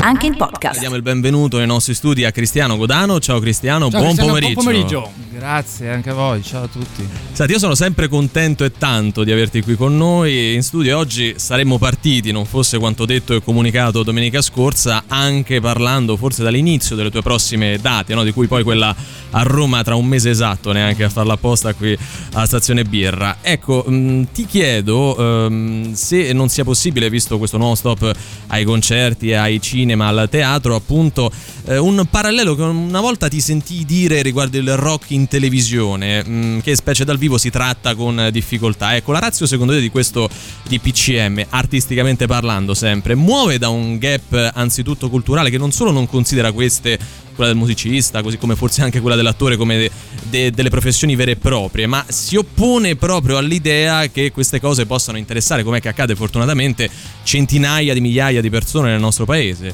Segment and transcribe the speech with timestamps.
[0.00, 0.78] Anche in podcast.
[0.78, 3.18] Diamo il benvenuto nei nostri studi a Cristiano Godano.
[3.18, 4.62] Ciao Cristiano, Ciao, buon, Cristiano, pomeriggio.
[4.62, 5.26] buon pomeriggio.
[5.38, 7.06] Grazie anche a voi, ciao a tutti.
[7.32, 10.96] Senti, io sono sempre contento e tanto di averti qui con noi in studio.
[10.98, 16.96] Oggi saremmo partiti, non fosse quanto detto e comunicato domenica scorsa, anche parlando forse dall'inizio
[16.96, 18.22] delle tue prossime date, no?
[18.24, 18.94] di cui poi quella
[19.30, 21.96] a Roma tra un mese esatto, neanche a farla apposta qui
[22.32, 23.38] alla stazione Birra.
[23.42, 28.10] Ecco, mh, ti chiedo mh, se non sia possibile, visto questo nuovo stop
[28.48, 31.30] ai concerti, ai cinema, al teatro, appunto,
[31.66, 36.60] eh, un parallelo che una volta ti sentii dire riguardo il rock in televisione, mh,
[36.60, 38.96] che specie dal vivo si tratta con difficoltà.
[38.96, 40.28] Ecco, la razza secondo te di questo
[40.66, 46.06] di PCM, artisticamente parlando sempre, muove da un gap anzitutto culturale che non solo non
[46.06, 46.98] considera queste
[47.38, 49.90] quella del musicista, così come forse anche quella dell'attore come de,
[50.24, 55.18] de, delle professioni vere e proprie, ma si oppone proprio all'idea che queste cose possano
[55.18, 56.90] interessare, come che accade fortunatamente,
[57.22, 59.72] centinaia di migliaia di persone nel nostro paese.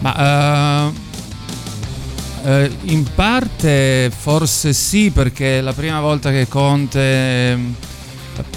[0.00, 0.94] Ma uh,
[2.46, 7.58] uh, in parte forse sì, perché la prima volta che Conte,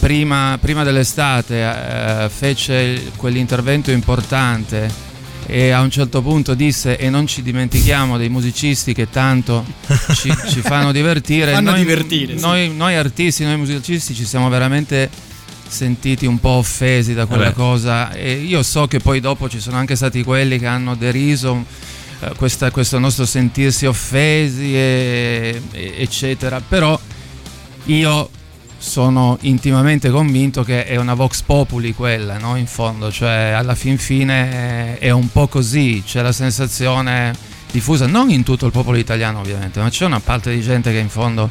[0.02, 5.07] prima, prima dell'estate, uh, fece quell'intervento importante
[5.50, 9.66] e a un certo punto disse e non ci dimentichiamo dei musicisti che tanto
[10.14, 11.54] ci, ci fanno divertire.
[11.54, 12.34] fanno noi, divertire.
[12.34, 12.76] Noi, sì.
[12.76, 15.10] noi, artisti, noi musicisti ci siamo veramente
[15.68, 17.56] sentiti un po' offesi da quella Vabbè.
[17.56, 21.66] cosa e io so che poi dopo ci sono anche stati quelli che hanno deriso
[22.22, 26.98] eh, questa, questo nostro sentirsi offesi e, e- eccetera però
[27.86, 28.30] io
[28.78, 32.56] sono intimamente convinto che è una vox populi quella, no?
[32.56, 37.34] In fondo, cioè alla fin fine è, un po' così, c'è la sensazione
[37.72, 41.00] diffusa, non in tutto il popolo italiano ovviamente, ma c'è una parte di gente che
[41.00, 41.50] in fondo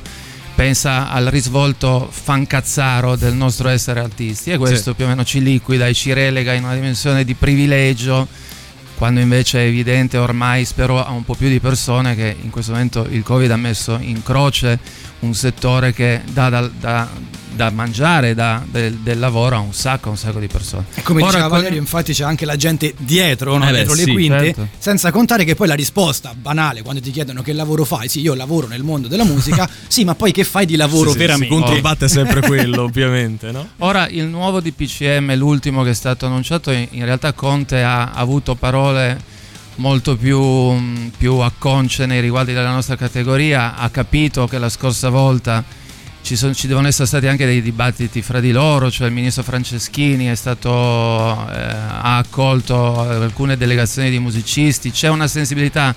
[0.54, 4.96] pensa al risvolto fancazzaro del nostro essere artisti e questo Sì.
[4.96, 8.26] più o meno ci liquida e ci relega in una dimensione di privilegio
[8.96, 12.72] quando invece è evidente ormai spero a un po' più di persone che in questo
[12.72, 14.78] momento il Covid ha messo in croce
[15.20, 17.08] un settore che dà da, da-
[17.56, 20.84] da mangiare, dà del, del lavoro a un sacco, a un sacco di persone.
[20.94, 23.64] E come Ora, diceva Valerio, infatti c'è anche la gente dietro, no?
[23.64, 24.68] Eh beh, dietro sì, le quinte, certo.
[24.76, 28.34] senza contare che poi la risposta banale quando ti chiedono che lavoro fai, sì, io
[28.34, 31.54] lavoro nel mondo della musica, sì, ma poi che fai di lavoro Sì, sì, veramente?
[31.54, 33.66] Si controbatte sempre quello, ovviamente, no?
[33.78, 38.54] Ora il nuovo DPCM, l'ultimo che è stato annunciato, in in realtà Conte ha avuto
[38.54, 38.85] parole
[39.76, 45.64] molto più, più acconce nei riguardi della nostra categoria, ha capito che la scorsa volta
[46.22, 49.42] ci, sono- ci devono essere stati anche dei dibattiti fra di loro, cioè il ministro
[49.42, 55.94] Franceschini stato, eh, ha accolto alcune delegazioni di musicisti, c'è una sensibilità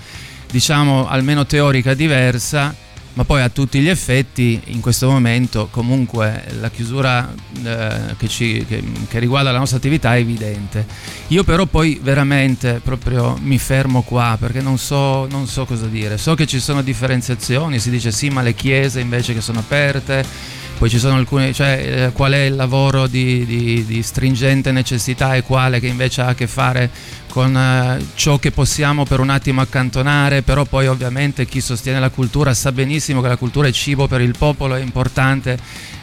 [0.51, 2.75] diciamo almeno teorica diversa
[3.13, 7.33] ma poi a tutti gli effetti in questo momento comunque la chiusura
[7.63, 10.85] eh, che, ci- che- che riguarda la nostra attività è evidente.
[11.27, 16.17] Io però poi veramente proprio mi fermo qua perché non so, non so cosa dire.
[16.17, 20.23] So che ci sono differenziazioni, si dice sì ma le chiese invece che sono aperte,
[20.79, 25.35] poi ci sono alcune, cioè eh, qual è il lavoro di, di- di stringente necessità
[25.35, 26.89] e quale che invece ha a che fare
[27.27, 32.09] con eh, ciò che possiamo per un attimo accantonare, però poi ovviamente chi sostiene la
[32.09, 35.57] cultura sa benissimo che la cultura è cibo per il popolo, è importante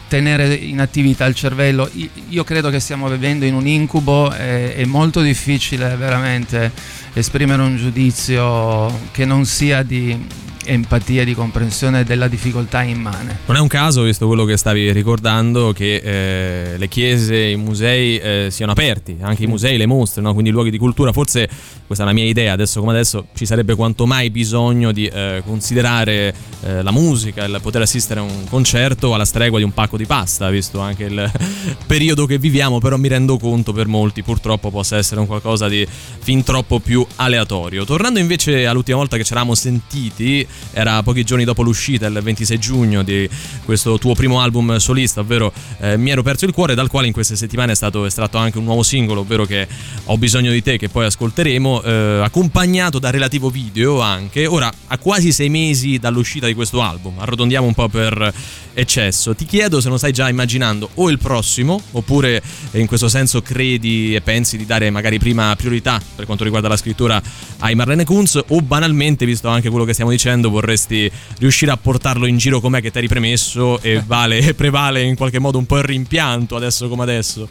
[0.08, 1.90] tenere in attività il cervello.
[2.28, 6.70] Io credo che stiamo vivendo in un incubo, è, è molto difficile veramente
[7.14, 13.38] esprimere un giudizio che non sia di empatia di comprensione della difficoltà immane.
[13.46, 18.18] Non è un caso, visto quello che stavi ricordando, che eh, le chiese, i musei
[18.18, 20.32] eh, siano aperti, anche i musei, le mostre, no?
[20.32, 21.12] quindi i luoghi di cultura.
[21.12, 21.48] Forse,
[21.86, 25.42] questa è la mia idea, adesso come adesso ci sarebbe quanto mai bisogno di eh,
[25.44, 29.96] considerare eh, la musica, il poter assistere a un concerto alla stregua di un pacco
[29.96, 31.30] di pasta, visto anche il
[31.86, 35.86] periodo che viviamo, però mi rendo conto per molti purtroppo possa essere un qualcosa di
[35.86, 37.84] fin troppo più aleatorio.
[37.84, 42.58] Tornando invece all'ultima volta che ci eravamo sentiti, era pochi giorni dopo l'uscita, il 26
[42.58, 43.28] giugno, di
[43.64, 47.12] questo tuo primo album solista, ovvero eh, Mi ero perso il cuore, dal quale in
[47.12, 49.66] queste settimane è stato estratto anche un nuovo singolo, ovvero che
[50.06, 54.46] Ho bisogno di te, che poi ascolteremo, eh, accompagnato da relativo video anche.
[54.46, 58.32] Ora, a quasi sei mesi dall'uscita di questo album, arrotondiamo un po' per
[58.78, 62.42] eccesso, ti chiedo se non stai già immaginando o il prossimo, oppure
[62.72, 66.68] eh, in questo senso credi e pensi di dare magari prima priorità per quanto riguarda
[66.68, 67.20] la scrittura
[67.60, 72.26] ai Marlene Kunz, o banalmente, visto anche quello che stiamo dicendo, vorresti riuscire a portarlo
[72.26, 75.78] in giro com'è che ti eri premesso e vale, prevale in qualche modo un po'
[75.78, 77.48] il rimpianto adesso come adesso.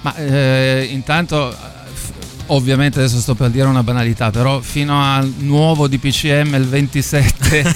[0.00, 1.75] Ma eh, intanto eh,
[2.46, 7.74] ovviamente adesso sto per dire una banalità, però fino al nuovo DPCM il 27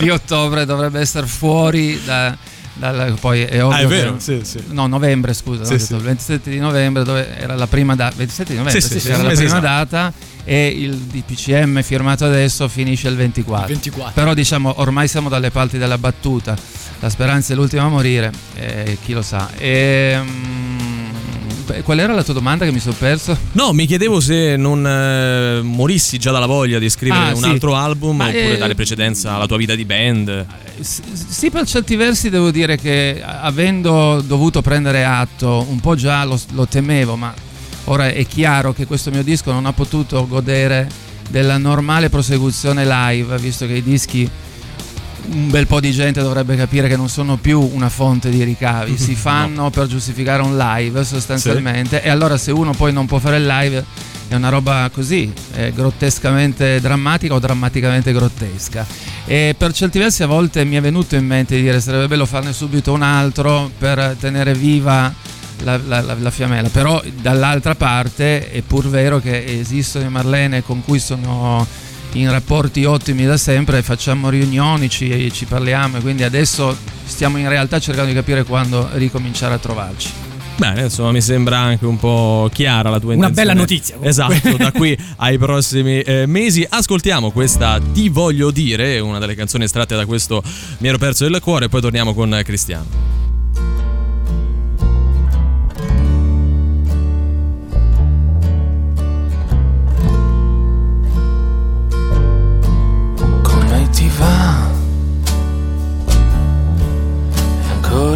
[0.00, 2.36] di ottobre dovrebbe essere fuori da,
[2.74, 4.62] dal, poi è ovvio ah, è vero, che, sì, sì.
[4.68, 5.94] No, novembre, scusa, sì, sì.
[5.94, 9.22] il 27 di novembre dove era la prima data, 27 di novembre, sì, sì, era
[9.22, 9.60] la prima esatto.
[9.60, 10.12] data
[10.44, 13.66] e il DPCM firmato adesso finisce il 24.
[13.68, 14.12] 24.
[14.14, 16.56] Però diciamo ormai siamo dalle parti della battuta,
[17.00, 19.50] la speranza è l'ultima a morire, eh, chi lo sa.
[19.56, 20.63] E, mm,
[21.82, 23.36] qual era la tua domanda che mi sono perso?
[23.52, 27.48] No, mi chiedevo se non eh, morissi già dalla voglia di scrivere Ah, un sì.
[27.48, 30.46] altro album Ma, oppure eh, dare precedenza alla tua vita di band.
[30.80, 36.38] Sì, per certi versi devo dire che avendo dovuto prendere atto, un po' già lo,
[36.52, 37.32] lo temevo, ma
[37.84, 40.88] ora è chiaro che questo mio disco non ha potuto godere
[41.30, 44.28] della normale prosecuzione live, visto che i dischi
[45.30, 48.96] un bel po' di gente dovrebbe capire che non sono più una fonte di ricavi,
[48.98, 52.02] si fanno per giustificare un live sostanzialmente.
[52.02, 53.84] E allora se uno poi non può fare il live
[54.28, 55.30] è una roba così,
[55.74, 58.86] grottescamente drammatica o drammaticamente grottesca.
[59.26, 62.26] E per certi versi a volte mi è venuto in mente di dire sarebbe bello
[62.26, 65.12] farne subito un altro per tenere viva
[65.62, 70.62] la, la- la- la fiammella, però dall'altra parte è pur vero che esistono i Marlene
[70.62, 71.66] con cui sono
[72.14, 77.48] in rapporti ottimi da sempre, facciamo riunioni, ci, ci parliamo e quindi adesso stiamo in
[77.48, 80.10] realtà cercando di capire quando ricominciare a trovarci.
[80.56, 83.48] Bene, insomma, mi sembra anche un po' chiara la tua Una intenzione.
[83.48, 84.10] bella notizia, comunque.
[84.10, 86.64] Esatto, da qui ai prossimi eh, mesi.
[86.68, 90.42] Ascoltiamo questa Ti voglio dire, una delle canzoni estratte da questo
[90.78, 93.13] Mi ero perso il cuore, e poi torniamo con Cristiano.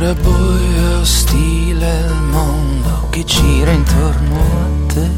[0.08, 5.10] Ancora buio ostile il mondo che gira intorno a te.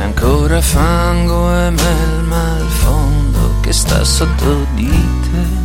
[0.00, 4.90] Ancora fango e melma al fondo che sta sotto di
[5.22, 5.62] te.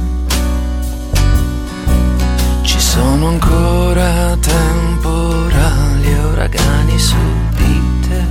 [2.63, 7.15] Ci sono ancora temporali uragani su
[7.55, 8.23] di te.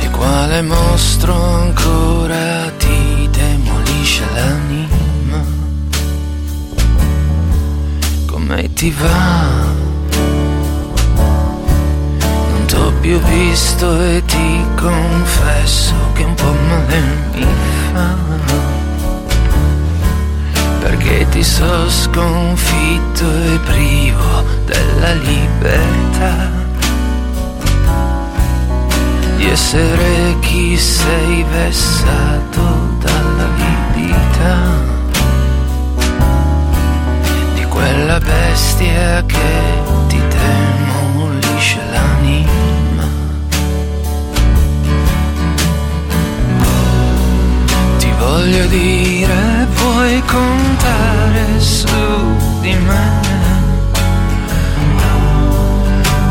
[0.00, 4.83] E quale mostro ancora ti demolisce l'anima?
[8.54, 9.64] Come ti va?
[12.50, 17.00] Non t'ho più visto e ti confesso che un po' male
[17.34, 17.46] mi
[17.92, 18.14] fa.
[20.78, 26.50] Perché ti so sconfitto e privo della libertà
[29.36, 32.73] di essere chi sei vessato
[37.94, 43.06] quella bestia che ti demolisce l'anima.
[47.98, 51.86] Ti voglio dire, puoi contare su
[52.62, 53.10] di me.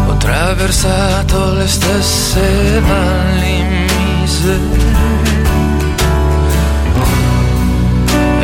[0.07, 4.92] Ho attraversato le stesse valli misere.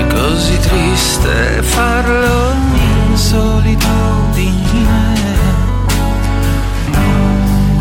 [0.09, 2.48] Così triste farlo
[3.29, 5.17] solitudine.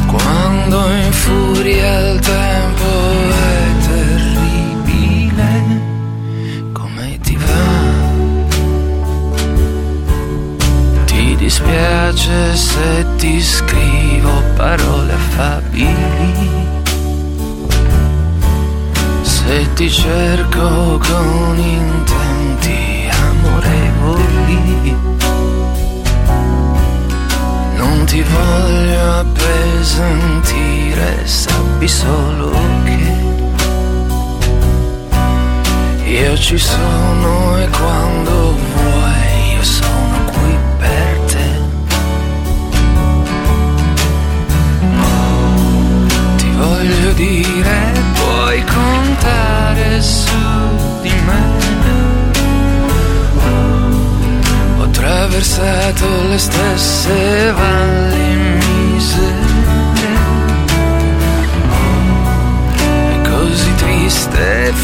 [0.07, 2.89] Quando infuria il tempo
[3.31, 5.51] è terribile.
[6.73, 7.71] Come ti va?
[11.07, 16.67] Ti dispiace se ti scrivo parole affabili?
[19.23, 22.98] Se ti cerco con intenti
[28.19, 32.51] ti voglio appesantire, sappi solo
[32.85, 32.99] che
[36.05, 38.38] io ci sono e quando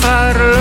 [0.04, 0.53] triste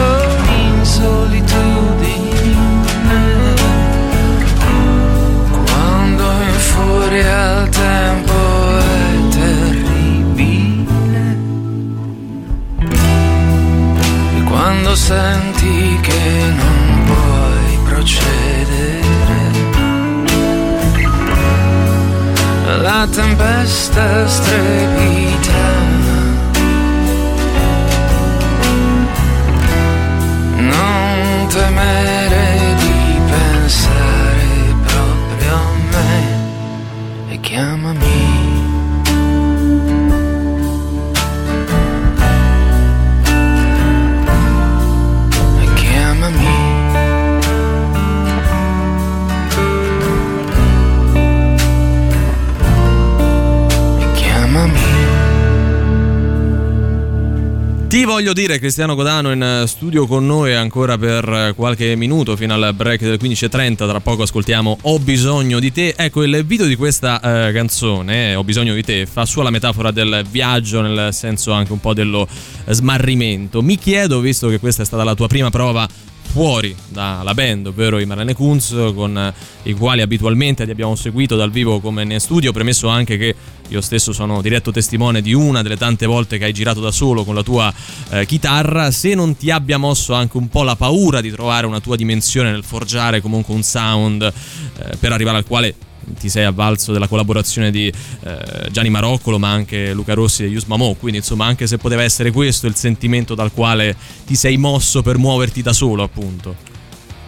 [58.04, 62.36] Ti voglio dire Cristiano Godano in eh, studio con noi ancora per eh, qualche minuto
[62.36, 65.94] fino al break del 15.30, tra poco ascoltiamo Ho bisogno di te.
[65.96, 69.52] Ecco il video di questa eh, canzone, eh, Ho bisogno di te, fa sua la
[69.52, 72.28] metafora del viaggio nel senso anche un po' dello
[72.68, 73.62] smarrimento.
[73.62, 75.88] Mi chiedo, visto che questa è stata la tua prima prova
[76.34, 81.52] fuori dalla band, ovvero i Marlene Kunz, con i quali abitualmente ti abbiamo seguito dal
[81.52, 83.36] vivo come in studio, premesso anche che
[83.70, 87.24] io stesso sono diretto testimone di una delle tante volte che hai girato da solo
[87.24, 87.72] con la tua
[88.10, 91.80] eh, chitarra, se non ti abbia mosso anche un po' la paura di trovare una
[91.80, 95.76] tua dimensione nel forgiare comunque un sound eh, per arrivare al quale
[96.20, 100.66] ti sei avvalso della collaborazione di eh, Gianni Maroccolo ma anche Luca Rossi e Yus
[100.66, 103.96] Mamò quindi insomma anche se poteva essere questo il sentimento dal quale
[104.26, 106.72] ti sei mosso per muoverti da solo appunto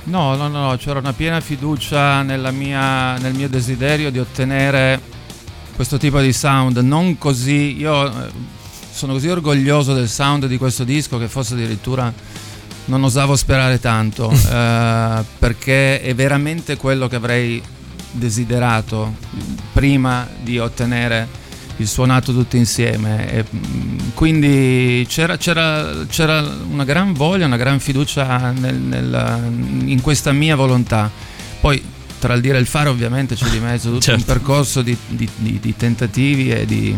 [0.05, 5.01] No, no, no, c'era una piena fiducia nella mia- nel mio desiderio di ottenere
[5.75, 6.77] questo tipo di sound.
[6.77, 8.29] Non così, io eh,
[8.91, 12.13] sono così orgoglioso del sound di questo disco che forse addirittura
[12.85, 17.61] non osavo sperare tanto, eh, perché è veramente quello che avrei
[18.15, 19.15] desiderato
[19.73, 21.43] prima di ottenere
[21.77, 23.29] il suonato tutti insieme.
[23.31, 29.51] E, mm, quindi c'era, c'era- c'era una gran voglia, una gran fiducia nel- nel-
[29.85, 31.09] in questa mia volontà.
[31.59, 31.81] Poi
[32.17, 34.19] tra il dire e il fare ovviamente c'è di mezzo tutto Certo.
[34.21, 36.97] un percorso di, di- di- di tentativi e di...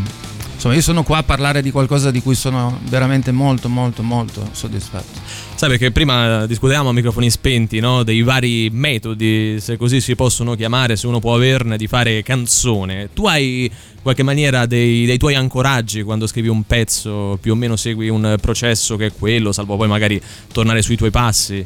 [0.57, 4.49] Insomma, io sono qua a parlare di qualcosa di cui sono veramente molto, molto, molto
[4.53, 5.19] soddisfatto.
[5.53, 8.01] Sai perché prima discutevamo a microfoni spenti no?
[8.01, 13.09] dei vari metodi, se così si possono chiamare, se uno può averne, di fare canzone.
[13.13, 17.55] Tu hai in qualche maniera dei, dei tuoi ancoraggi quando scrivi un pezzo, più o
[17.55, 20.19] meno segui un processo che è quello, salvo poi magari
[20.51, 21.63] tornare sui tuoi passi.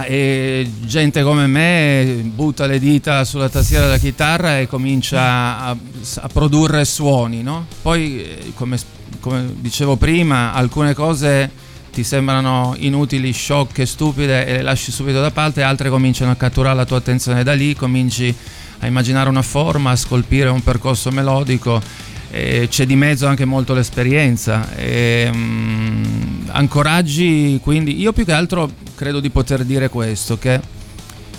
[0.00, 5.70] Ah, E gente come me butta le dita sulla tastiera della chitarra e comincia a,
[5.70, 7.66] a produrre suoni, no?
[7.82, 8.78] Poi, eh, come,
[9.20, 11.50] come dicevo prima, alcune cose
[11.92, 16.76] ti sembrano inutili, sciocche, stupide e le lasci subito da parte, altre cominciano a catturare
[16.76, 18.34] la tua attenzione da lì, cominci
[18.78, 24.72] a immaginare una forma, a scolpire un percorso melodico c'è di mezzo anche molto l'esperienza.
[24.76, 30.60] E, mm, ancoraggi, quindi io più che altro credo di poter dire questo, che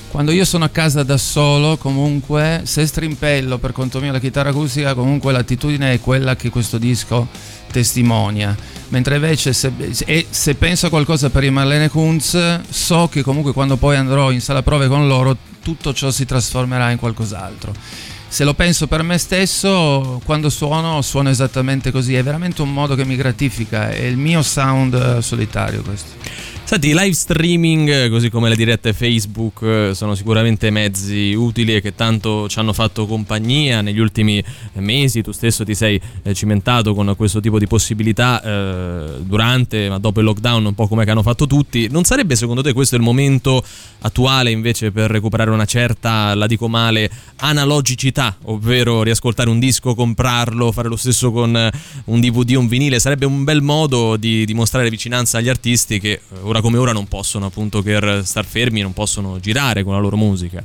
[0.09, 4.49] quando io sono a casa da solo, comunque, se strimpello per conto mio la chitarra
[4.49, 7.27] acustica, comunque l'attitudine è quella che questo disco
[7.71, 8.57] testimonia.
[8.87, 9.71] Mentre invece se,
[10.05, 14.31] e se penso a qualcosa per i Marlene Kunz, so che comunque quando poi andrò
[14.31, 17.73] in sala prove con loro, tutto ciò si trasformerà in qualcos'altro.
[18.27, 22.15] Se lo penso per me stesso, quando suono, suono esattamente così.
[22.15, 23.91] È veramente un modo che mi gratifica.
[23.91, 26.50] È il mio sound eh, solitario questo.
[26.71, 31.95] Senti, i live streaming, così come le dirette Facebook, sono sicuramente mezzi utili e che
[31.95, 34.41] tanto ci hanno fatto compagnia negli ultimi
[34.75, 35.21] mesi.
[35.21, 40.21] Tu stesso ti sei eh, cimentato con questo tipo di possibilità eh, durante, ma dopo
[40.21, 41.89] il lockdown, un po' come hanno fatto tutti.
[41.89, 43.61] Non sarebbe secondo te questo il momento
[44.03, 50.71] attuale invece per recuperare una certa, la dico male, analogicità, ovvero riascoltare un disco, comprarlo,
[50.71, 51.69] fare lo stesso con
[52.05, 52.97] un DVD, un vinile?
[53.01, 57.07] Sarebbe un bel modo di dimostrare vicinanza agli artisti che eh, ora come ora non
[57.07, 60.63] possono appunto per star fermi, non possono girare con la loro musica.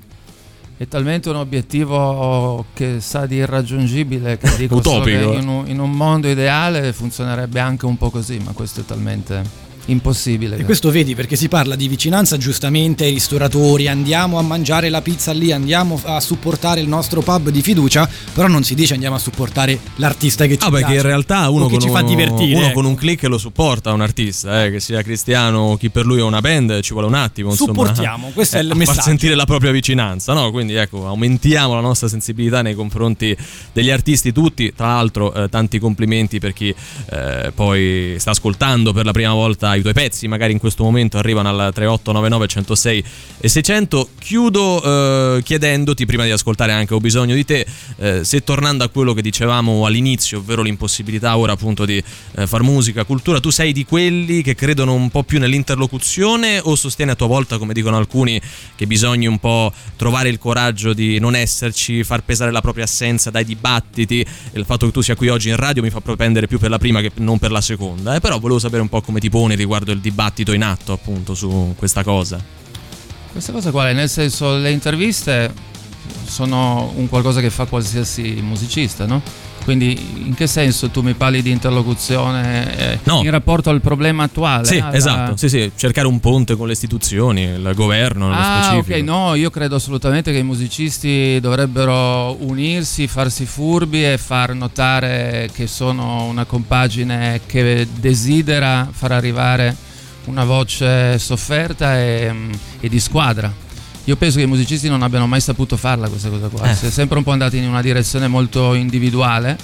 [0.78, 5.40] È talmente un obiettivo che sa di irraggiungibile che dico solo che Utopico.
[5.40, 9.65] in un, in un mondo ideale funzionerebbe anche un po' così, ma questo è talmente
[9.86, 10.56] impossibile.
[10.56, 15.02] E questo vedi perché si parla di vicinanza giustamente ai ristoratori, andiamo a mangiare la
[15.02, 19.16] pizza lì, andiamo a supportare il nostro pub di fiducia, però non si dice andiamo
[19.16, 22.54] a supportare l'artista che ci Ah, perché piace in realtà uno, con, ci fa divertire.
[22.56, 22.74] uno ecco.
[22.74, 26.18] con un click lo supporta un artista, eh, che sia cristiano o chi per lui
[26.18, 27.50] è una band, ci vuole un attimo.
[27.50, 28.96] Insomma, Supportiamo, questo è il a messaggio.
[28.96, 30.50] Far sentire la propria vicinanza, no?
[30.50, 33.36] Quindi ecco, aumentiamo la nostra sensibilità nei confronti
[33.72, 34.72] degli artisti tutti.
[34.74, 36.74] Tra l'altro, eh, tanti complimenti per chi
[37.10, 41.18] eh, poi sta ascoltando per la prima volta i tuoi pezzi magari in questo momento
[41.18, 43.04] arrivano al 3899 106
[43.38, 44.08] e 600.
[44.18, 47.66] Chiudo eh, chiedendoti, prima di ascoltare anche Ho bisogno di te,
[47.98, 52.02] eh, se tornando a quello che dicevamo all'inizio, ovvero l'impossibilità ora appunto di
[52.36, 56.74] eh, far musica, cultura, tu sei di quelli che credono un po' più nell'interlocuzione o
[56.74, 58.40] sostieni a tua volta, come dicono alcuni,
[58.74, 63.30] che bisogna un po' trovare il coraggio di non esserci, far pesare la propria assenza
[63.30, 66.58] dai dibattiti il fatto che tu sia qui oggi in radio mi fa propendere più
[66.58, 68.20] per la prima che non per la seconda, eh?
[68.20, 71.74] però volevo sapere un po' come ti poni riguardo il dibattito in atto appunto su
[71.76, 72.42] questa cosa.
[73.30, 73.92] Questa cosa quale?
[73.92, 75.52] Nel senso, le interviste
[76.24, 79.20] sono un qualcosa che fa qualsiasi musicista, no?
[79.66, 83.20] Quindi in che senso tu mi parli di interlocuzione eh, No.
[83.24, 84.64] in rapporto al problema attuale?
[84.64, 88.62] Sì, alla- esatto, sì, sì, cercare un ponte con le istituzioni, il governo nello Ah,
[88.62, 88.96] specifico.
[88.96, 95.50] ok, no, io credo assolutamente che i musicisti dovrebbero unirsi, farsi furbi e far notare
[95.52, 99.74] che sono una compagine che desidera far arrivare
[100.26, 102.32] una voce sofferta e,
[102.78, 103.52] e di squadra.
[104.08, 106.74] Io penso che i musicisti non abbiano mai saputo farla questa cosa qua, Eh.
[106.74, 109.58] si è sempre un po' andati in una direzione molto individuale,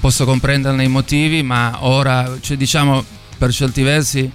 [0.00, 3.04] posso comprenderne i motivi, ma ora, cioè, diciamo,
[3.36, 4.30] per certi versi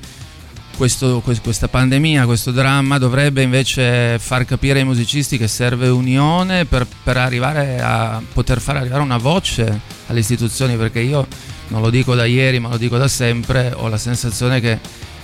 [0.77, 6.65] questo- que- questa pandemia, questo dramma dovrebbe invece far capire ai musicisti che serve unione
[6.65, 11.25] per, per arrivare a poter far arrivare una voce alle istituzioni, perché io
[11.69, 14.77] non lo dico da ieri, ma lo dico da sempre, ho la sensazione che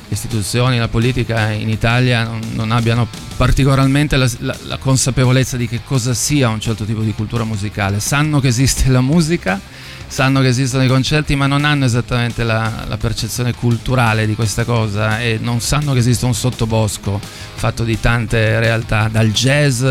[0.09, 3.07] istituzioni, la politica in Italia non, non abbiano
[3.37, 7.99] particolarmente la, la- la consapevolezza di che cosa sia un certo tipo di cultura musicale.
[7.99, 9.59] Sanno che esiste la musica,
[10.07, 14.63] sanno che esistono i concerti, ma non hanno esattamente la, la percezione culturale di questa
[14.63, 17.19] cosa e non sanno che esiste un sottobosco
[17.55, 19.83] fatto di tante realtà, dal jazz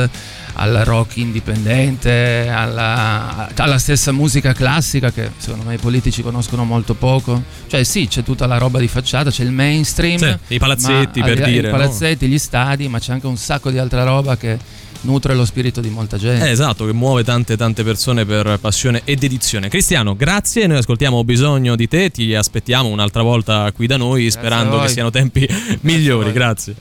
[0.54, 6.94] al rock indipendente, alla, alla stessa musica classica che secondo me i politici conoscono molto
[6.94, 7.42] poco.
[7.66, 11.26] Cioè sì, c'è tutta la roba di facciata, c'è il mainstream, Sì, i palazzetti, ma
[11.26, 11.76] per al dire, I no?
[11.78, 14.58] palazzetti, gli stadi, ma c'è anche un sacco di altra roba che
[15.04, 16.46] nutre lo spirito di molta gente.
[16.46, 19.68] Eh, esatto, che muove tante tante persone per passione e dedizione.
[19.68, 24.22] Cristiano, grazie, noi ascoltiamo Ho bisogno di te, ti aspettiamo un'altra volta qui da noi,
[24.22, 25.48] Grazie sperando che siano tempi
[25.82, 26.32] migliori, voi.
[26.32, 26.76] grazie.